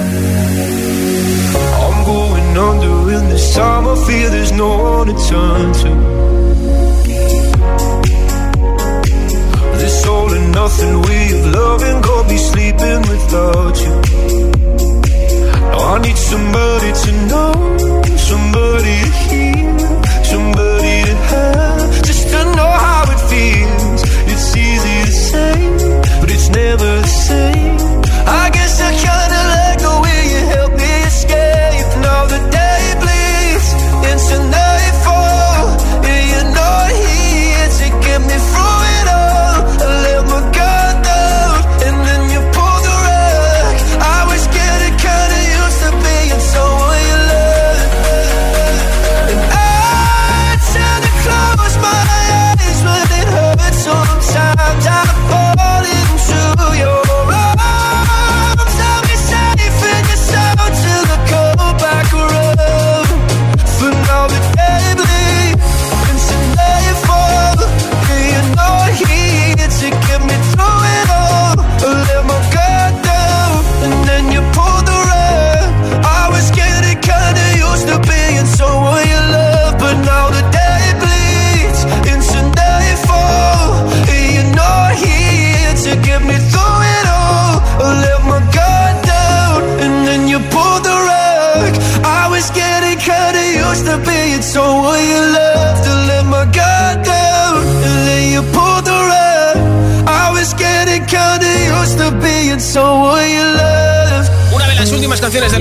I'm 1.85 2.05
going 2.05 2.59
under, 2.69 3.17
and 3.17 3.31
this 3.31 3.55
time 3.55 3.87
I 3.87 3.95
feel 4.07 4.31
there's 4.31 4.53
no 4.53 4.69
one 4.83 5.07
to 5.09 5.17
turn 5.29 5.73
to. 5.83 5.91
This 9.79 10.07
all 10.07 10.33
and 10.33 10.53
nothing 10.53 11.03
way 11.03 11.25
of 11.37 11.47
loving 11.55 12.01
got 12.03 12.29
me 12.29 12.37
sleeping 12.37 13.01
without 13.13 13.77
you. 13.85 13.95
Now 15.71 15.95
I 15.95 15.99
need 16.07 16.19
somebody 16.33 16.91
to 17.05 17.11
know, 17.31 17.53
somebody 18.31 18.97
to 19.05 19.13
hear, 19.29 19.79
somebody 20.33 20.97
to 21.09 21.15
have, 21.31 22.03
just 22.05 22.29
to 22.33 22.41
know 22.57 22.73
how 22.87 23.05
it 23.15 23.21
feels. 23.31 24.01
It's 24.33 24.57
easy 24.57 24.97
to 25.07 25.13
say, 25.29 25.55
but 26.21 26.31
it's 26.31 26.49
never 26.51 26.91
the 27.01 27.07
same. 27.07 27.50
I 28.91 28.95
can't 28.95 29.20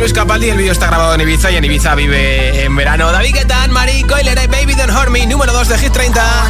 Luis 0.09 0.17
Capaldi, 0.17 0.49
el 0.49 0.57
vídeo 0.57 0.71
está 0.71 0.87
grabado 0.87 1.13
en 1.13 1.21
Ibiza 1.21 1.51
y 1.51 1.57
en 1.57 1.65
Ibiza 1.65 1.93
vive 1.93 2.63
en 2.63 2.75
verano. 2.75 3.11
David 3.11 3.31
Guetán, 3.31 3.69
Marie 3.69 4.07
Coiler, 4.07 4.35
Baby 4.47 4.73
Don't 4.73 4.91
Hurt 4.91 5.09
Me, 5.09 5.27
número 5.27 5.53
2 5.53 5.67
de 5.67 5.77
Hit 5.77 5.93
30. 5.93 6.49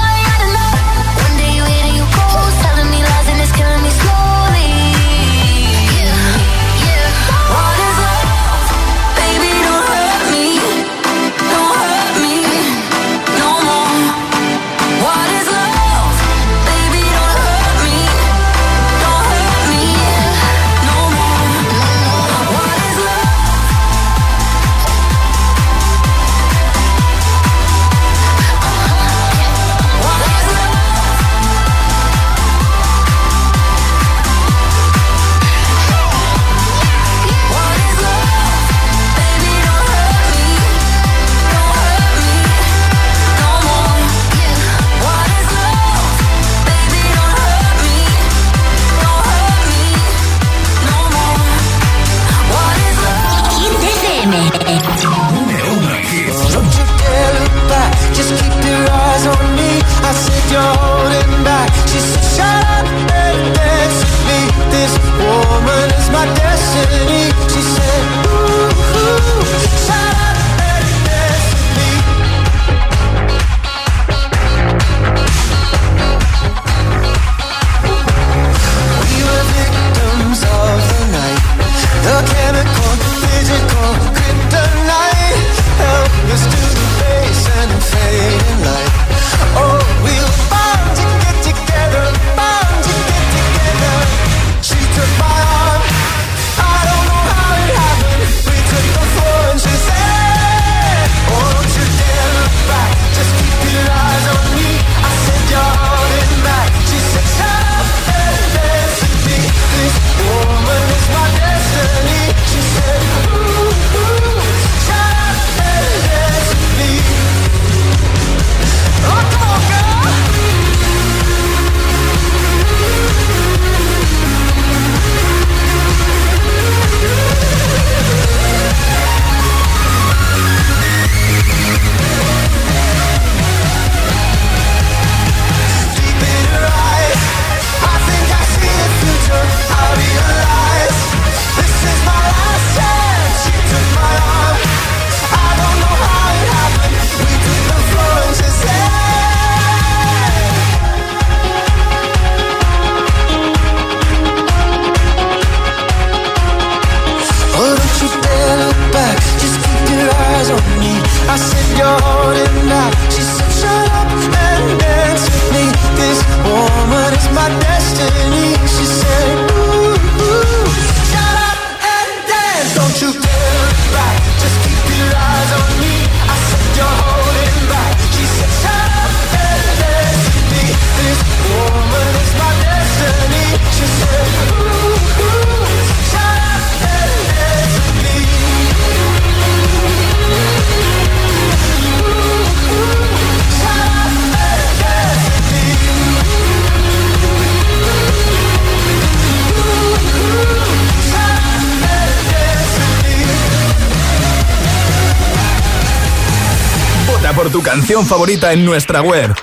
canción 208.01 208.05
favorita 208.05 208.51
en 208.53 208.65
nuestra 208.65 209.01
web 209.01 209.33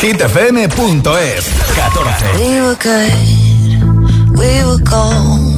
hitfm.es 0.00 1.44
14 1.74 2.26
We 2.38 2.60
were 2.60 2.76
good, 2.76 3.12
we 4.38 4.64
were 4.64 4.82
gold 4.82 5.54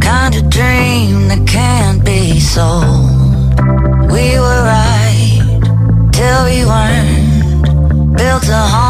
Kind 0.00 0.34
of 0.34 0.48
dream 0.50 1.28
that 1.28 1.46
can't 1.46 2.04
be 2.04 2.40
sold. 2.40 3.60
We 4.10 4.38
were 4.38 4.62
right, 4.64 5.60
till 6.12 6.44
we 6.44 6.64
weren't 6.64 8.16
Built 8.16 8.48
a 8.48 8.60
home 8.68 8.89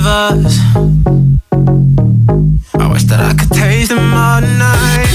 eyes. 0.00 0.58
I 2.78 2.88
wish 2.90 3.04
that 3.04 3.20
I 3.20 3.34
could 3.34 3.50
taste 3.50 3.90
them 3.90 4.14
all 4.14 4.40
night. 4.40 5.12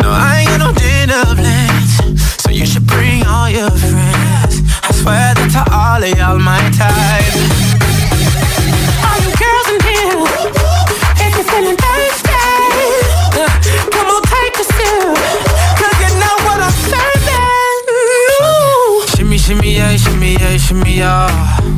No, 0.00 0.10
I 0.12 0.40
ain't 0.40 0.48
got 0.50 0.58
no 0.60 0.72
dinner 0.72 1.24
plans, 1.34 1.96
so 2.42 2.50
you 2.50 2.66
should 2.66 2.86
bring 2.86 3.24
all 3.24 3.48
your 3.48 3.70
friends. 3.70 4.60
I 4.84 4.90
swear 4.92 5.34
that 5.34 5.48
to 5.56 5.62
all 5.72 6.02
of 6.04 6.12
y'all 6.18 6.38
my 6.38 6.60
type. 6.76 7.34
All 9.08 9.18
you 9.24 9.32
girls 9.40 9.68
in 9.72 9.80
here, 9.88 10.20
if 11.24 11.32
you're 11.32 11.48
feeling 11.48 11.78
thirsty, 11.80 12.36
come 13.94 14.08
on, 14.12 14.22
take 14.28 14.54
a 14.58 14.64
sip, 14.76 15.16
'cause 15.78 15.96
you 16.02 16.10
know 16.20 16.36
what 16.44 16.60
I'm 16.60 16.76
serving. 16.92 17.82
Ooh. 18.44 19.06
Shimmy, 19.16 19.38
shimmy, 19.38 19.76
yeah, 19.76 19.96
shimmy, 19.96 20.36
yeah, 20.36 20.56
shimmy, 20.58 20.98
yeah. 20.98 21.77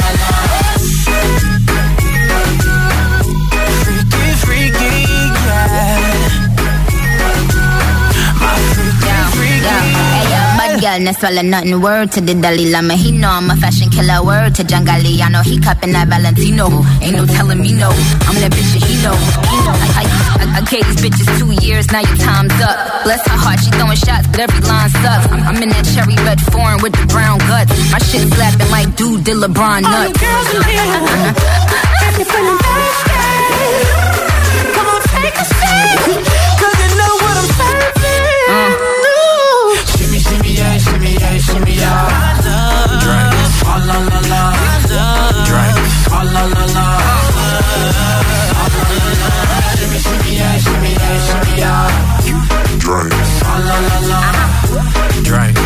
No 10.99 11.11
swallow 11.13 11.41
nothing. 11.41 11.79
Word 11.81 12.11
to 12.13 12.21
the 12.21 12.33
Dalai 12.35 12.69
Lama. 12.69 12.95
He 12.95 13.11
know 13.11 13.29
I'm 13.29 13.49
a 13.49 13.55
fashion 13.55 13.89
killer. 13.89 14.23
Word 14.23 14.55
to 14.55 14.63
Jangali. 14.63 15.21
I 15.21 15.29
know 15.29 15.41
he 15.41 15.57
cupping 15.57 15.93
that 15.93 16.07
Valentino. 16.09 16.67
Ain't 17.01 17.15
no 17.15 17.25
telling 17.25 17.61
me 17.61 17.71
no. 17.73 17.89
I'm 18.27 18.35
that 18.43 18.51
bitch 18.51 18.75
that 18.75 18.83
he 18.83 18.95
know. 18.99 19.15
He 19.47 19.57
know. 19.63 19.71
I, 19.71 20.03
I, 20.03 20.59
I 20.59 20.61
gave 20.67 20.83
these 20.91 20.99
bitches 20.99 21.27
two 21.39 21.51
years. 21.65 21.89
Now 21.91 22.01
your 22.03 22.17
time's 22.17 22.53
up. 22.59 23.03
Bless 23.07 23.23
her 23.23 23.39
heart. 23.39 23.59
She 23.63 23.71
throwing 23.71 23.95
shots, 23.95 24.27
but 24.27 24.41
every 24.41 24.59
line 24.67 24.89
sucks. 24.99 25.31
I'm, 25.31 25.55
in 25.63 25.69
that 25.69 25.87
cherry 25.95 26.15
red 26.27 26.41
foreign 26.51 26.81
with 26.83 26.91
the 26.91 27.05
brown 27.07 27.39
guts. 27.47 27.71
My 27.91 27.99
shit 28.03 28.27
slapping 28.35 28.69
like 28.69 28.91
dude 28.99 29.23
did 29.23 29.37
LeBron 29.39 29.87
All 29.87 29.95
nuts. 29.95 30.11
you 30.11 30.27
girls 30.27 30.49
in 30.51 30.63
here, 30.75 31.31
if 32.03 32.13
you're 32.19 32.27
feeling 32.27 32.59
thirsty, 32.59 33.15
come 34.75 34.87
on, 34.91 35.01
take 35.07 35.37
a 35.39 35.45
sip, 35.47 36.50
swalla 43.91 44.09
la 44.09 44.19
la. 44.31 44.43
Drink, 45.45 45.77
swalla 46.03 46.43
la 46.53 46.65
la. 46.75 46.87
Shimmy, 49.75 49.99
shimmy, 49.99 50.35
yeah, 50.37 50.57
shimmy, 50.57 50.91
yeah, 50.91 51.17
shimmy, 51.25 51.57
yeah. 51.57 51.87
Drink, 52.79 53.13
swalla 53.37 53.75
la 53.87 53.97
la. 54.09 54.21
Drink, 55.23 55.57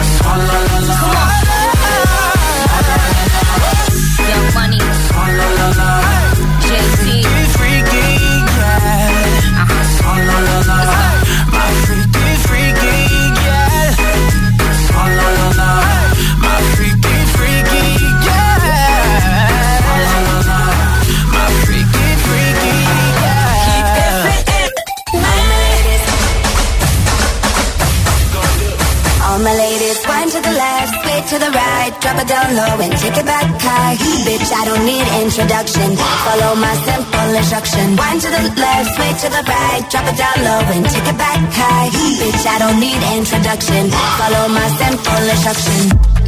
to 31.26 31.39
the 31.39 31.49
right, 31.49 31.89
drop 32.01 32.21
it 32.21 32.28
down 32.28 32.53
low 32.53 32.78
and 32.86 32.93
take 33.01 33.17
it 33.17 33.26
back 33.26 33.49
high. 33.57 33.97
Bitch, 34.26 34.49
I 34.53 34.61
don't 34.69 34.86
need 34.86 35.05
introduction. 35.26 35.97
Follow 35.97 36.53
my 36.53 36.76
simple 36.86 37.30
instruction. 37.34 37.97
Wind 37.97 38.21
to 38.21 38.30
the 38.30 38.43
left, 38.61 38.89
sway 38.93 39.11
to 39.26 39.28
the 39.34 39.41
right, 39.41 39.82
drop 39.89 40.05
it 40.05 40.17
down 40.21 40.38
low 40.45 40.61
and 40.69 40.86
take 40.86 41.07
it 41.09 41.17
back 41.17 41.41
high. 41.49 41.89
Bitch, 42.21 42.45
I 42.45 42.57
don't 42.61 42.78
need 42.78 43.01
introduction. 43.17 43.89
Follow 44.21 44.43
my 44.53 44.67
simple 44.78 45.23
instruction. 45.34 45.80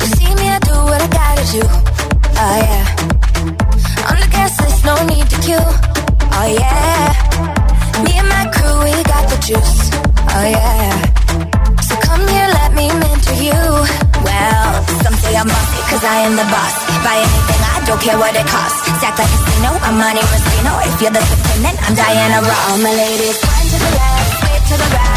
You 0.02 0.08
see 0.18 0.34
me, 0.34 0.46
I 0.50 0.58
do 0.66 0.76
what 0.90 0.98
I 0.98 1.10
gotta 1.14 1.46
do. 1.54 1.64
Oh 2.42 2.58
yeah. 2.66 2.86
On 4.10 4.18
the 4.18 4.30
gas 4.34 4.54
list, 4.62 4.82
no 4.82 4.96
need 5.06 5.28
to 5.30 5.38
queue. 5.46 5.70
Oh 6.42 6.48
yeah. 6.58 7.06
Me 8.02 8.18
and 8.18 8.30
my 8.34 8.50
crew, 8.50 8.76
we 8.82 8.98
got 9.06 9.30
the 9.30 9.38
juice. 9.46 9.78
Oh 10.34 10.46
yeah. 10.58 10.90
So 11.86 11.94
come 12.02 12.24
here, 12.34 12.50
let 12.50 12.74
me 12.74 12.90
mentor 13.18 13.38
you. 13.42 13.62
Well, 14.22 14.70
some 15.02 15.18
say 15.18 15.34
I'm 15.34 15.48
bossy, 15.48 15.82
cause 15.90 16.04
I 16.04 16.26
am 16.26 16.36
the 16.38 16.46
boss. 16.54 16.76
Buy 17.02 17.18
anything, 17.18 17.62
I 17.66 17.82
don't 17.86 18.02
care 18.02 18.18
what 18.18 18.36
it 18.36 18.46
costs. 18.46 18.78
Stack 18.98 19.18
like 19.18 19.26
a 19.26 19.38
casino, 19.38 19.74
I'm 19.82 19.98
Monte. 19.98 20.22
If 20.22 21.02
you're 21.02 21.12
the 21.12 21.22
supreme, 21.22 21.66
I'm 21.66 21.96
Diana 21.96 22.42
Ross. 22.46 22.70
All 22.70 22.78
my 22.78 22.94
ladies, 22.94 23.38
wind 23.42 23.70
to 23.74 23.78
the 23.82 23.92
left, 23.98 24.30
sway 24.40 24.58
to 24.70 24.76
the 24.78 24.90
right, 24.94 25.17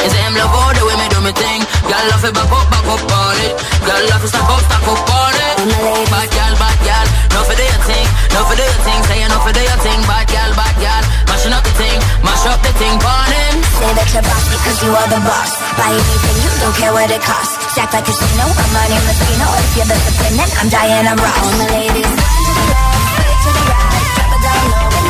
It's 0.00 0.14
him 0.16 0.32
love 0.40 0.54
all 0.54 0.72
the 0.72 0.82
way 0.88 0.96
me 0.96 1.06
do 1.12 1.20
me 1.20 1.32
thing. 1.36 1.60
Girl 1.84 2.04
love 2.08 2.24
it 2.24 2.32
back 2.32 2.52
up, 2.52 2.66
back 2.72 2.86
up 2.88 3.04
on 3.04 3.36
it. 3.44 3.52
Girl 3.84 4.02
love 4.08 4.24
it 4.24 4.30
stack 4.32 4.48
up, 4.48 4.62
stack 4.64 4.86
up 4.88 5.10
on 5.12 5.34
it. 5.36 5.54
Bad 6.12 6.28
girl, 6.32 6.54
bad 6.58 6.78
girl, 6.82 7.06
no 7.34 7.40
for 7.46 7.54
do 7.54 7.62
your 7.62 7.82
thing, 7.86 8.06
no 8.34 8.40
for 8.48 8.56
do 8.56 8.64
your 8.64 8.82
thing. 8.82 9.00
Say 9.06 9.18
you 9.22 9.28
no 9.28 9.38
for 9.44 9.52
do 9.52 9.62
your 9.62 9.80
thing, 9.84 10.00
bad 10.08 10.26
girl, 10.26 10.50
bad 10.58 10.74
girl. 10.80 11.04
Mashing 11.28 11.54
up 11.54 11.62
the 11.62 11.74
thing, 11.78 11.98
mash 12.24 12.46
up 12.50 12.60
the 12.62 12.72
thing, 12.80 12.96
on 12.98 13.30
him. 13.30 13.54
Say 13.78 13.90
that 13.94 14.08
you're 14.10 14.26
boss 14.26 14.44
because 14.50 14.78
you 14.82 14.90
are 14.90 15.08
the 15.12 15.20
boss. 15.22 15.50
Buy 15.78 15.90
anything, 15.94 16.36
you 16.42 16.50
don't 16.62 16.76
care 16.76 16.92
what 16.92 17.10
it 17.10 17.22
costs. 17.22 17.54
Stack 17.72 17.94
like 17.94 18.02
a 18.02 18.10
casino, 18.10 18.46
I'm 18.46 18.70
Monte 18.74 18.98
Moschino. 19.06 19.46
If 19.62 19.70
you're 19.78 19.90
the 19.90 19.98
supreme, 20.02 20.36
then 20.38 20.50
I'm 20.58 20.68
Diana 20.68 21.12
Ross. 21.14 21.38
All 21.42 21.54
my 21.62 21.66
ladies, 21.78 22.10
wind 22.10 22.42
to 22.42 22.52
the 22.58 22.64
left, 22.74 23.06
sway 23.14 23.34
to 23.42 23.50
the 23.54 23.64
right, 23.70 24.06
drop 24.18 24.30
it 24.34 24.40
down 24.42 24.66
low 24.72 25.01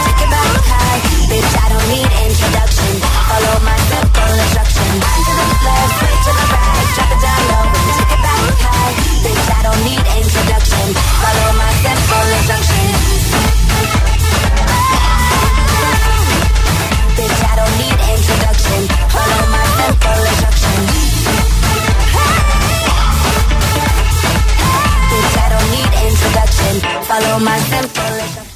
Bitch, 1.33 1.53
I 1.65 1.67
don't 1.73 1.89
need 1.89 2.05
introduction. 2.29 2.93
Follow 3.01 3.57
my 3.65 3.73
simple 3.89 4.33
instruction. 4.37 4.85
Wind 5.01 5.25
to 5.25 5.33
the 5.33 5.49
left, 5.65 5.93
sway 5.97 6.13
to 6.13 6.33
the 6.37 6.45
right, 6.53 6.87
drop 6.93 7.09
it 7.09 7.21
down 7.25 7.41
low 7.49 7.73
and 7.73 7.89
take 7.97 8.13
it 8.13 8.21
back 8.21 8.53
high. 8.61 8.93
Bitch, 9.25 9.49
I 9.49 9.61
don't 9.65 9.81
need 9.81 10.03
introduction. 10.13 10.87
Follow 10.93 11.49
my 11.57 11.73
simple 11.81 12.29
instruction. 12.37 12.85
Bitch, 17.17 17.41
I 17.49 17.53
don't 17.57 17.75
need 17.81 17.97
introduction. 18.13 18.81
Follow 19.09 19.43
my 19.57 19.65
simple 19.81 20.21
instruction. 20.37 20.79
Bitch, 25.09 25.35
I 25.41 25.49
don't 25.49 25.69
need 25.73 25.91
introduction. 25.97 26.75
Follow 27.09 27.41
my 27.41 27.57
simple 27.73 28.21
instruction. 28.21 28.52